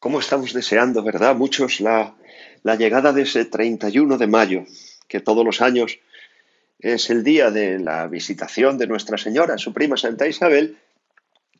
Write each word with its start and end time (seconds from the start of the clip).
¿Cómo 0.00 0.18
estamos 0.18 0.54
deseando, 0.54 1.02
verdad? 1.02 1.36
Muchos 1.36 1.78
la, 1.82 2.16
la 2.62 2.74
llegada 2.74 3.12
de 3.12 3.20
ese 3.24 3.44
31 3.44 4.16
de 4.16 4.26
mayo, 4.26 4.64
que 5.08 5.20
todos 5.20 5.44
los 5.44 5.60
años 5.60 5.98
es 6.78 7.10
el 7.10 7.22
día 7.22 7.50
de 7.50 7.78
la 7.78 8.06
visitación 8.06 8.78
de 8.78 8.86
Nuestra 8.86 9.18
Señora, 9.18 9.58
su 9.58 9.74
prima 9.74 9.98
Santa 9.98 10.26
Isabel, 10.26 10.78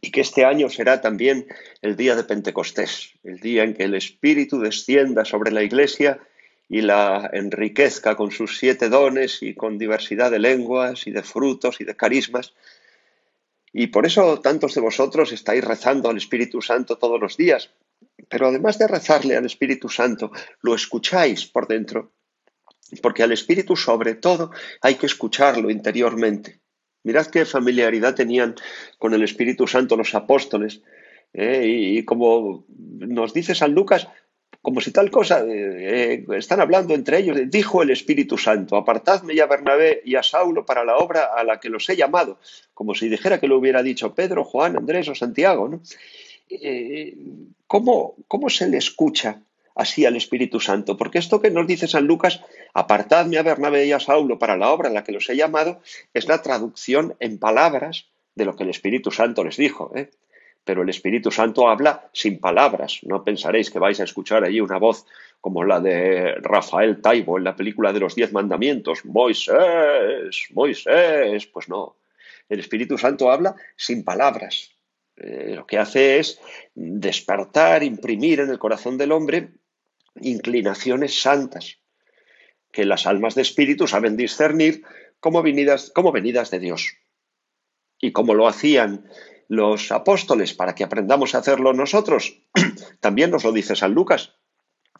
y 0.00 0.10
que 0.10 0.22
este 0.22 0.46
año 0.46 0.70
será 0.70 1.02
también 1.02 1.46
el 1.82 1.94
día 1.94 2.16
de 2.16 2.24
Pentecostés, 2.24 3.12
el 3.22 3.38
día 3.38 3.64
en 3.64 3.74
que 3.74 3.84
el 3.84 3.94
Espíritu 3.94 4.58
descienda 4.58 5.26
sobre 5.26 5.52
la 5.52 5.62
Iglesia 5.62 6.18
y 6.70 6.80
la 6.80 7.28
enriquezca 7.34 8.16
con 8.16 8.30
sus 8.30 8.56
siete 8.56 8.88
dones 8.88 9.42
y 9.42 9.52
con 9.52 9.76
diversidad 9.76 10.30
de 10.30 10.38
lenguas 10.38 11.06
y 11.06 11.10
de 11.10 11.22
frutos 11.22 11.82
y 11.82 11.84
de 11.84 11.96
carismas. 11.96 12.54
Y 13.74 13.88
por 13.88 14.06
eso 14.06 14.40
tantos 14.40 14.74
de 14.74 14.80
vosotros 14.80 15.32
estáis 15.32 15.62
rezando 15.62 16.08
al 16.08 16.16
Espíritu 16.16 16.62
Santo 16.62 16.96
todos 16.96 17.20
los 17.20 17.36
días, 17.36 17.68
pero 18.32 18.48
además 18.48 18.78
de 18.78 18.88
rezarle 18.88 19.36
al 19.36 19.44
Espíritu 19.44 19.90
Santo, 19.90 20.32
lo 20.62 20.74
escucháis 20.74 21.44
por 21.44 21.68
dentro, 21.68 22.12
porque 23.02 23.22
al 23.22 23.30
Espíritu 23.30 23.76
sobre 23.76 24.14
todo 24.14 24.50
hay 24.80 24.94
que 24.94 25.04
escucharlo 25.04 25.68
interiormente. 25.68 26.60
Mirad 27.02 27.26
qué 27.26 27.44
familiaridad 27.44 28.14
tenían 28.14 28.54
con 28.96 29.12
el 29.12 29.22
Espíritu 29.22 29.66
Santo 29.66 29.98
los 29.98 30.14
apóstoles. 30.14 30.80
¿eh? 31.34 31.66
y, 31.66 32.04
como 32.06 32.64
nos 32.68 33.34
dice 33.34 33.54
San 33.54 33.74
Lucas, 33.74 34.08
como 34.62 34.80
si 34.80 34.92
tal 34.92 35.10
cosa, 35.10 35.44
eh, 35.44 36.14
eh, 36.14 36.24
están 36.38 36.62
hablando 36.62 36.94
entre 36.94 37.18
ellos, 37.18 37.36
dijo 37.50 37.82
el 37.82 37.90
Espíritu 37.90 38.38
Santo, 38.38 38.76
apartadme 38.76 39.34
ya 39.34 39.44
a 39.44 39.48
Bernabé 39.48 40.00
y 40.06 40.14
a 40.14 40.22
Saulo 40.22 40.64
para 40.64 40.86
la 40.86 40.96
obra 40.96 41.34
a 41.36 41.44
la 41.44 41.60
que 41.60 41.68
los 41.68 41.86
he 41.90 41.96
llamado, 41.96 42.38
como 42.72 42.94
si 42.94 43.10
dijera 43.10 43.40
que 43.40 43.48
lo 43.48 43.58
hubiera 43.58 43.82
dicho 43.82 44.14
Pedro, 44.14 44.42
Juan, 44.42 44.78
Andrés 44.78 45.06
o 45.08 45.14
Santiago. 45.14 45.68
¿no? 45.68 45.82
¿Cómo, 47.66 48.14
¿Cómo 48.28 48.50
se 48.50 48.68
le 48.68 48.78
escucha 48.78 49.42
así 49.74 50.04
al 50.06 50.16
Espíritu 50.16 50.60
Santo. 50.60 50.96
Porque 50.96 51.18
esto 51.18 51.40
que 51.40 51.50
nos 51.50 51.66
dice 51.66 51.88
San 51.88 52.06
Lucas, 52.06 52.40
apartadme 52.74 53.38
a 53.38 53.42
Bernabé 53.42 53.86
y 53.86 53.92
a 53.92 54.00
Saulo 54.00 54.38
para 54.38 54.56
la 54.56 54.70
obra 54.70 54.88
en 54.88 54.94
la 54.94 55.04
que 55.04 55.12
los 55.12 55.28
he 55.28 55.36
llamado, 55.36 55.80
es 56.14 56.28
la 56.28 56.42
traducción 56.42 57.16
en 57.20 57.38
palabras 57.38 58.08
de 58.34 58.44
lo 58.44 58.56
que 58.56 58.64
el 58.64 58.70
Espíritu 58.70 59.10
Santo 59.10 59.44
les 59.44 59.56
dijo. 59.56 59.92
¿eh? 59.96 60.10
Pero 60.64 60.82
el 60.82 60.88
Espíritu 60.88 61.30
Santo 61.30 61.68
habla 61.68 62.08
sin 62.12 62.38
palabras. 62.38 63.00
No 63.02 63.24
pensaréis 63.24 63.70
que 63.70 63.78
vais 63.78 64.00
a 64.00 64.04
escuchar 64.04 64.44
allí 64.44 64.60
una 64.60 64.78
voz 64.78 65.06
como 65.40 65.64
la 65.64 65.80
de 65.80 66.34
Rafael 66.36 67.00
Taibo 67.00 67.36
en 67.36 67.44
la 67.44 67.56
película 67.56 67.92
de 67.92 68.00
los 68.00 68.14
Diez 68.14 68.32
Mandamientos. 68.32 69.04
Moisés, 69.04 70.48
Moisés. 70.52 71.46
Pues 71.46 71.68
no. 71.68 71.96
El 72.48 72.60
Espíritu 72.60 72.96
Santo 72.96 73.30
habla 73.30 73.56
sin 73.76 74.04
palabras. 74.04 74.70
Eh, 75.22 75.54
lo 75.54 75.66
que 75.66 75.78
hace 75.78 76.18
es 76.18 76.40
despertar, 76.74 77.82
imprimir 77.82 78.40
en 78.40 78.50
el 78.50 78.58
corazón 78.58 78.98
del 78.98 79.12
hombre 79.12 79.52
inclinaciones 80.20 81.22
santas, 81.22 81.78
que 82.70 82.84
las 82.84 83.06
almas 83.06 83.34
de 83.34 83.42
espíritu 83.42 83.86
saben 83.86 84.16
discernir 84.16 84.82
como 85.20 85.42
venidas, 85.42 85.90
como 85.94 86.10
venidas 86.10 86.50
de 86.50 86.58
Dios. 86.58 86.96
Y 88.00 88.12
como 88.12 88.34
lo 88.34 88.48
hacían 88.48 89.08
los 89.48 89.92
apóstoles 89.92 90.54
para 90.54 90.74
que 90.74 90.82
aprendamos 90.82 91.34
a 91.34 91.38
hacerlo 91.38 91.72
nosotros, 91.72 92.42
también 93.00 93.30
nos 93.30 93.44
lo 93.44 93.52
dice 93.52 93.76
San 93.76 93.92
Lucas. 93.92 94.34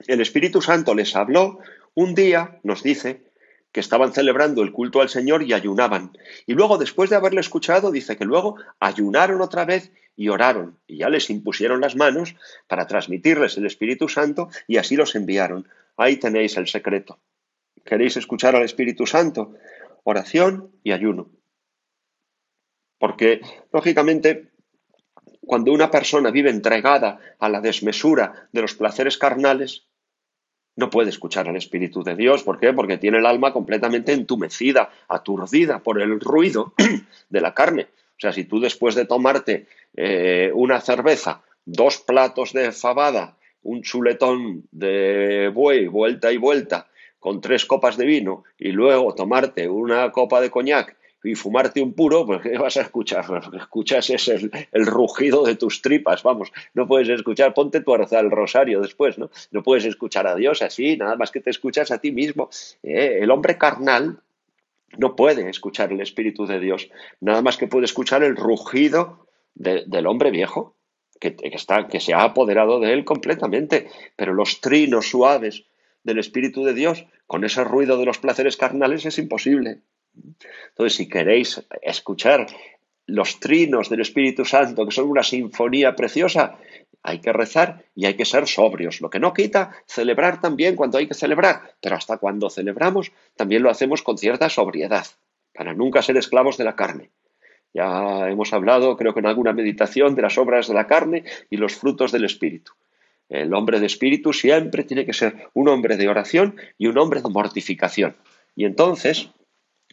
El 0.06 0.20
Espíritu 0.20 0.62
Santo 0.62 0.94
les 0.94 1.16
habló 1.16 1.58
un 1.94 2.14
día, 2.14 2.60
nos 2.62 2.82
dice, 2.82 3.31
que 3.72 3.80
estaban 3.80 4.12
celebrando 4.12 4.62
el 4.62 4.70
culto 4.70 5.00
al 5.00 5.08
Señor 5.08 5.42
y 5.42 5.54
ayunaban. 5.54 6.16
Y 6.46 6.52
luego, 6.52 6.78
después 6.78 7.10
de 7.10 7.16
haberle 7.16 7.40
escuchado, 7.40 7.90
dice 7.90 8.16
que 8.16 8.26
luego 8.26 8.56
ayunaron 8.78 9.40
otra 9.40 9.64
vez 9.64 9.92
y 10.14 10.28
oraron, 10.28 10.78
y 10.86 10.98
ya 10.98 11.08
les 11.08 11.30
impusieron 11.30 11.80
las 11.80 11.96
manos 11.96 12.36
para 12.68 12.86
transmitirles 12.86 13.56
el 13.56 13.66
Espíritu 13.66 14.08
Santo, 14.08 14.50
y 14.68 14.76
así 14.76 14.94
los 14.94 15.14
enviaron. 15.14 15.68
Ahí 15.96 16.16
tenéis 16.16 16.56
el 16.58 16.68
secreto. 16.68 17.18
¿Queréis 17.84 18.16
escuchar 18.16 18.54
al 18.54 18.62
Espíritu 18.62 19.06
Santo? 19.06 19.54
Oración 20.04 20.70
y 20.84 20.92
ayuno. 20.92 21.30
Porque, 22.98 23.40
lógicamente, 23.72 24.52
cuando 25.40 25.72
una 25.72 25.90
persona 25.90 26.30
vive 26.30 26.50
entregada 26.50 27.18
a 27.38 27.48
la 27.48 27.60
desmesura 27.60 28.48
de 28.52 28.60
los 28.62 28.74
placeres 28.74 29.18
carnales, 29.18 29.88
no 30.76 30.90
puede 30.90 31.10
escuchar 31.10 31.48
al 31.48 31.56
Espíritu 31.56 32.02
de 32.02 32.16
Dios. 32.16 32.42
¿Por 32.42 32.58
qué? 32.58 32.72
Porque 32.72 32.98
tiene 32.98 33.18
el 33.18 33.26
alma 33.26 33.52
completamente 33.52 34.12
entumecida, 34.12 34.90
aturdida 35.08 35.80
por 35.80 36.00
el 36.00 36.20
ruido 36.20 36.74
de 37.30 37.40
la 37.40 37.54
carne. 37.54 37.88
O 38.16 38.20
sea, 38.22 38.32
si 38.32 38.44
tú 38.44 38.60
después 38.60 38.94
de 38.94 39.04
tomarte 39.04 39.66
eh, 39.96 40.50
una 40.54 40.80
cerveza, 40.80 41.42
dos 41.64 41.98
platos 41.98 42.52
de 42.52 42.72
fabada, 42.72 43.36
un 43.62 43.82
chuletón 43.82 44.64
de 44.70 45.50
buey, 45.52 45.86
vuelta 45.86 46.32
y 46.32 46.36
vuelta, 46.36 46.88
con 47.18 47.40
tres 47.40 47.66
copas 47.66 47.96
de 47.96 48.06
vino, 48.06 48.44
y 48.58 48.72
luego 48.72 49.14
tomarte 49.14 49.68
una 49.68 50.10
copa 50.10 50.40
de 50.40 50.50
coñac 50.50 50.96
y 51.24 51.34
fumarte 51.34 51.82
un 51.82 51.94
puro, 51.94 52.26
pues 52.26 52.42
¿qué 52.42 52.58
vas 52.58 52.76
a 52.76 52.82
escuchar? 52.82 53.28
Lo 53.28 53.50
que 53.50 53.58
escuchas 53.58 54.10
es 54.10 54.28
el, 54.28 54.50
rugido 54.72 55.44
de 55.44 55.56
tus 55.56 55.82
tripas, 55.82 56.22
vamos, 56.22 56.52
no 56.74 56.86
puedes 56.86 57.08
escuchar, 57.08 57.54
ponte 57.54 57.80
tu 57.80 57.94
el 57.94 58.30
rosario 58.30 58.80
después, 58.80 59.18
¿no? 59.18 59.30
No 59.50 59.62
puedes 59.62 59.84
escuchar 59.84 60.26
a 60.26 60.34
Dios 60.34 60.62
así, 60.62 60.96
nada 60.96 61.16
más 61.16 61.30
que 61.30 61.40
te 61.40 61.50
escuchas 61.50 61.90
a 61.90 61.98
ti 61.98 62.12
mismo. 62.12 62.48
¿eh? 62.82 63.18
el 63.20 63.30
hombre 63.30 63.58
carnal 63.58 64.18
no 64.96 65.16
puede 65.16 65.48
escuchar 65.48 65.92
el 65.92 66.00
Espíritu 66.00 66.46
de 66.46 66.60
Dios, 66.60 66.90
nada 67.20 67.42
más 67.42 67.56
que 67.56 67.66
puede 67.66 67.84
escuchar 67.84 68.22
el 68.22 68.36
rugido 68.36 69.26
del 69.54 70.06
hombre 70.06 70.30
viejo, 70.30 70.74
que, 71.20 71.36
está, 71.42 71.86
que 71.86 72.00
se 72.00 72.14
ha 72.14 72.24
apoderado 72.24 72.80
de 72.80 72.92
él 72.92 73.04
completamente, 73.04 73.88
pero 74.16 74.34
los 74.34 74.60
trinos 74.60 75.08
suaves 75.08 75.64
del 76.02 76.18
Espíritu 76.18 76.64
de 76.64 76.74
Dios, 76.74 77.06
con 77.26 77.44
ese 77.44 77.62
ruido 77.64 77.96
de 77.96 78.06
los 78.06 78.18
placeres 78.18 78.56
carnales, 78.56 79.06
es 79.06 79.18
imposible. 79.18 79.82
Entonces, 80.14 80.96
si 80.96 81.08
queréis 81.08 81.62
escuchar 81.82 82.46
los 83.06 83.40
trinos 83.40 83.88
del 83.88 84.00
Espíritu 84.00 84.44
Santo, 84.44 84.86
que 84.86 84.92
son 84.92 85.08
una 85.08 85.22
sinfonía 85.22 85.94
preciosa, 85.96 86.58
hay 87.02 87.18
que 87.18 87.32
rezar 87.32 87.84
y 87.94 88.06
hay 88.06 88.14
que 88.14 88.24
ser 88.24 88.46
sobrios. 88.46 89.00
Lo 89.00 89.10
que 89.10 89.18
no 89.18 89.32
quita 89.32 89.72
celebrar 89.86 90.40
también 90.40 90.76
cuando 90.76 90.98
hay 90.98 91.08
que 91.08 91.14
celebrar, 91.14 91.74
pero 91.80 91.96
hasta 91.96 92.18
cuando 92.18 92.48
celebramos 92.48 93.12
también 93.36 93.62
lo 93.62 93.70
hacemos 93.70 94.02
con 94.02 94.18
cierta 94.18 94.48
sobriedad, 94.48 95.06
para 95.52 95.74
nunca 95.74 96.02
ser 96.02 96.16
esclavos 96.16 96.56
de 96.56 96.64
la 96.64 96.76
carne. 96.76 97.10
Ya 97.74 98.28
hemos 98.28 98.52
hablado, 98.52 98.96
creo 98.96 99.14
que 99.14 99.20
en 99.20 99.26
alguna 99.26 99.52
meditación, 99.52 100.14
de 100.14 100.22
las 100.22 100.38
obras 100.38 100.68
de 100.68 100.74
la 100.74 100.86
carne 100.86 101.24
y 101.50 101.56
los 101.56 101.74
frutos 101.74 102.12
del 102.12 102.24
Espíritu. 102.24 102.72
El 103.28 103.54
hombre 103.54 103.80
de 103.80 103.86
Espíritu 103.86 104.34
siempre 104.34 104.84
tiene 104.84 105.06
que 105.06 105.14
ser 105.14 105.48
un 105.54 105.68
hombre 105.68 105.96
de 105.96 106.08
oración 106.08 106.56
y 106.76 106.86
un 106.86 106.98
hombre 106.98 107.22
de 107.22 107.30
mortificación. 107.30 108.14
Y 108.54 108.66
entonces, 108.66 109.30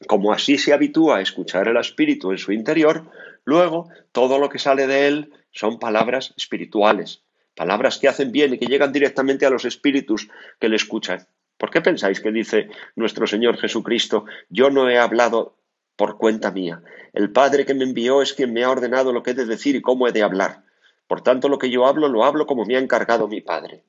como 0.08 0.34
así 0.34 0.58
se 0.58 0.74
habitúa 0.74 1.18
a 1.18 1.22
escuchar 1.22 1.68
el 1.68 1.78
espíritu 1.78 2.32
en 2.32 2.38
su 2.38 2.52
interior, 2.52 3.10
luego 3.44 3.90
todo 4.12 4.40
lo 4.40 4.50
que 4.50 4.60
sale 4.60 4.88
de 4.88 5.08
él 5.08 5.34
son 5.52 5.80
palabras 5.80 6.34
espirituales, 6.38 7.24
palabras 7.56 7.98
que 7.98 8.08
hacen 8.08 8.32
bien 8.32 8.54
y 8.54 8.60
que 8.60 8.68
llegan 8.68 8.92
directamente 8.92 9.46
a 9.46 9.50
los 9.50 9.66
espíritus 9.66 10.30
que 10.60 10.70
le 10.70 10.76
escuchan. 10.76 11.28
¿Por 11.58 11.72
qué 11.72 11.82
pensáis 11.82 12.22
que 12.22 12.32
dice 12.32 12.70
nuestro 12.96 13.28
Señor 13.28 13.58
Jesucristo, 13.58 14.26
yo 14.50 14.70
no 14.70 14.90
he 14.90 14.98
hablado 14.98 15.58
por 15.98 16.18
cuenta 16.18 16.52
mía? 16.52 16.82
El 17.12 17.32
Padre 17.32 17.66
que 17.66 17.74
me 17.74 17.84
envió 17.84 18.22
es 18.22 18.34
quien 18.34 18.54
me 18.54 18.64
ha 18.64 18.70
ordenado 18.70 19.12
lo 19.12 19.24
que 19.24 19.32
he 19.32 19.34
de 19.34 19.46
decir 19.46 19.76
y 19.76 19.82
cómo 19.82 20.08
he 20.08 20.14
de 20.14 20.24
hablar. 20.24 20.64
Por 21.08 21.22
tanto, 21.22 21.50
lo 21.50 21.58
que 21.58 21.70
yo 21.70 21.86
hablo, 21.86 22.08
lo 22.08 22.24
hablo 22.24 22.46
como 22.46 22.66
me 22.66 22.78
ha 22.78 22.80
encargado 22.80 23.28
mi 23.28 23.42
Padre. 23.42 23.84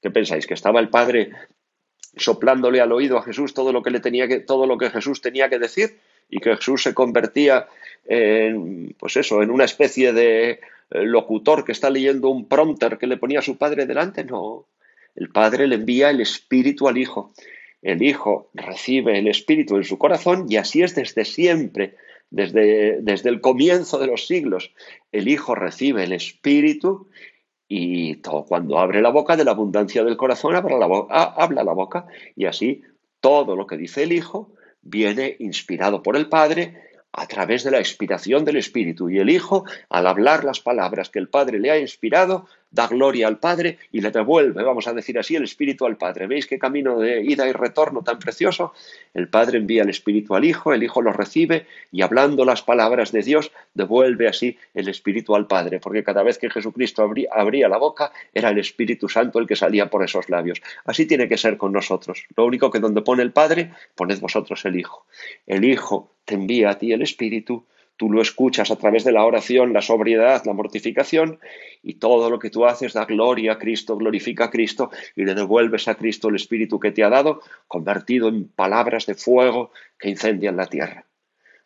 ¿Qué 0.00 0.10
pensáis? 0.10 0.46
¿Que 0.46 0.54
estaba 0.54 0.80
el 0.80 0.88
Padre 0.88 1.32
soplándole 2.16 2.80
al 2.80 2.92
oído 2.92 3.18
a 3.18 3.22
Jesús 3.22 3.54
todo 3.54 3.72
lo 3.72 3.82
que 3.82 3.90
le 3.90 4.00
tenía 4.00 4.28
que, 4.28 4.40
todo 4.40 4.66
lo 4.66 4.78
que 4.78 4.90
Jesús 4.90 5.20
tenía 5.20 5.48
que 5.48 5.58
decir 5.58 5.96
y 6.28 6.38
que 6.38 6.56
Jesús 6.56 6.82
se 6.82 6.94
convertía 6.94 7.66
en, 8.06 8.94
pues 8.98 9.16
eso, 9.16 9.42
en 9.42 9.50
una 9.50 9.64
especie 9.64 10.12
de 10.12 10.50
eh, 10.50 10.58
locutor 10.90 11.64
que 11.64 11.72
está 11.72 11.90
leyendo 11.90 12.28
un 12.28 12.46
prompter 12.46 12.98
que 12.98 13.06
le 13.06 13.16
ponía 13.16 13.40
a 13.40 13.42
su 13.42 13.56
padre 13.56 13.86
delante. 13.86 14.24
No, 14.24 14.66
el 15.16 15.30
padre 15.30 15.66
le 15.66 15.76
envía 15.76 16.10
el 16.10 16.20
espíritu 16.20 16.88
al 16.88 16.98
hijo. 16.98 17.32
El 17.82 18.02
hijo 18.02 18.50
recibe 18.54 19.18
el 19.18 19.28
espíritu 19.28 19.76
en 19.76 19.84
su 19.84 19.98
corazón 19.98 20.46
y 20.48 20.56
así 20.56 20.82
es 20.82 20.94
desde 20.94 21.24
siempre, 21.24 21.96
desde, 22.30 23.00
desde 23.00 23.30
el 23.30 23.40
comienzo 23.40 23.98
de 23.98 24.06
los 24.06 24.26
siglos. 24.26 24.72
El 25.12 25.28
hijo 25.28 25.54
recibe 25.54 26.04
el 26.04 26.12
espíritu 26.12 27.08
y 27.72 28.16
todo, 28.16 28.46
cuando 28.46 28.80
abre 28.80 29.00
la 29.00 29.10
boca, 29.10 29.36
de 29.36 29.44
la 29.44 29.52
abundancia 29.52 30.02
del 30.02 30.16
corazón 30.16 30.56
habla 30.56 30.76
la, 30.76 30.86
boca, 30.86 31.22
habla 31.22 31.62
la 31.62 31.72
boca. 31.72 32.04
Y 32.34 32.46
así 32.46 32.82
todo 33.20 33.54
lo 33.54 33.68
que 33.68 33.76
dice 33.76 34.02
el 34.02 34.10
Hijo 34.10 34.50
viene 34.82 35.36
inspirado 35.38 36.02
por 36.02 36.16
el 36.16 36.28
Padre 36.28 36.82
a 37.12 37.28
través 37.28 37.62
de 37.62 37.70
la 37.70 37.78
inspiración 37.78 38.44
del 38.44 38.56
Espíritu. 38.56 39.08
Y 39.08 39.18
el 39.18 39.30
Hijo, 39.30 39.64
al 39.88 40.08
hablar 40.08 40.42
las 40.42 40.58
palabras 40.58 41.10
que 41.10 41.20
el 41.20 41.28
Padre 41.28 41.60
le 41.60 41.70
ha 41.70 41.78
inspirado, 41.78 42.46
da 42.70 42.86
gloria 42.86 43.26
al 43.26 43.38
Padre 43.38 43.78
y 43.90 44.00
le 44.00 44.10
devuelve, 44.10 44.62
vamos 44.62 44.86
a 44.86 44.92
decir 44.92 45.18
así, 45.18 45.34
el 45.34 45.44
Espíritu 45.44 45.86
al 45.86 45.96
Padre. 45.96 46.26
¿Veis 46.26 46.46
qué 46.46 46.58
camino 46.58 46.98
de 46.98 47.22
ida 47.22 47.48
y 47.48 47.52
retorno 47.52 48.02
tan 48.02 48.18
precioso? 48.18 48.72
El 49.12 49.28
Padre 49.28 49.58
envía 49.58 49.82
el 49.82 49.90
Espíritu 49.90 50.34
al 50.34 50.44
Hijo, 50.44 50.72
el 50.72 50.82
Hijo 50.82 51.02
lo 51.02 51.12
recibe 51.12 51.66
y 51.90 52.02
hablando 52.02 52.44
las 52.44 52.62
palabras 52.62 53.10
de 53.12 53.22
Dios 53.22 53.50
devuelve 53.74 54.28
así 54.28 54.56
el 54.74 54.88
Espíritu 54.88 55.34
al 55.34 55.46
Padre, 55.46 55.80
porque 55.80 56.04
cada 56.04 56.22
vez 56.22 56.38
que 56.38 56.50
Jesucristo 56.50 57.02
abría, 57.02 57.68
la 57.68 57.78
boca 57.78 58.12
era 58.32 58.50
el 58.50 58.58
Espíritu 58.58 59.08
Santo 59.08 59.38
el 59.38 59.46
que 59.46 59.56
salía 59.56 59.90
por 59.90 60.04
esos 60.04 60.28
labios. 60.28 60.62
Así 60.84 61.06
tiene 61.06 61.28
que 61.28 61.38
ser 61.38 61.56
con 61.56 61.72
nosotros. 61.72 62.24
Lo 62.36 62.44
único 62.44 62.70
que 62.70 62.78
donde 62.78 63.02
pone 63.02 63.22
el 63.22 63.32
Padre, 63.32 63.72
poned 63.94 64.20
vosotros 64.20 64.64
el 64.64 64.78
Hijo. 64.78 65.06
El 65.46 65.64
Hijo 65.64 66.12
te 66.24 66.34
envía 66.34 66.70
a 66.70 66.78
ti 66.78 66.92
el 66.92 67.02
Espíritu 67.02 67.64
Tú 68.00 68.10
lo 68.10 68.22
escuchas 68.22 68.70
a 68.70 68.76
través 68.76 69.04
de 69.04 69.12
la 69.12 69.26
oración, 69.26 69.74
la 69.74 69.82
sobriedad, 69.82 70.42
la 70.46 70.54
mortificación, 70.54 71.38
y 71.82 71.96
todo 71.96 72.30
lo 72.30 72.38
que 72.38 72.48
tú 72.48 72.64
haces 72.64 72.94
da 72.94 73.04
gloria 73.04 73.52
a 73.52 73.58
Cristo, 73.58 73.94
glorifica 73.98 74.46
a 74.46 74.50
Cristo, 74.50 74.90
y 75.14 75.24
le 75.26 75.34
devuelves 75.34 75.86
a 75.86 75.96
Cristo 75.96 76.30
el 76.30 76.36
Espíritu 76.36 76.80
que 76.80 76.92
te 76.92 77.04
ha 77.04 77.10
dado, 77.10 77.42
convertido 77.68 78.28
en 78.28 78.48
palabras 78.48 79.04
de 79.04 79.16
fuego 79.16 79.70
que 79.98 80.08
incendian 80.08 80.56
la 80.56 80.64
tierra. 80.64 81.04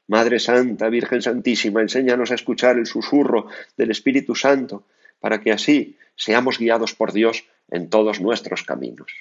Madre 0.08 0.40
Santa, 0.40 0.88
Virgen 0.88 1.22
Santísima, 1.22 1.82
enséñanos 1.82 2.32
a 2.32 2.34
escuchar 2.34 2.78
el 2.78 2.86
susurro 2.86 3.46
del 3.76 3.92
Espíritu 3.92 4.34
Santo, 4.34 4.82
para 5.20 5.40
que 5.40 5.52
así 5.52 5.96
seamos 6.16 6.58
guiados 6.58 6.96
por 6.96 7.12
Dios 7.12 7.44
en 7.70 7.88
todos 7.90 8.20
nuestros 8.20 8.64
caminos. 8.64 9.12